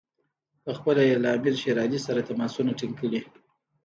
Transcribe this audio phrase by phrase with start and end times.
[0.63, 3.21] پخپله یې له امیر شېر علي سره تماسونه ټینګ کړي.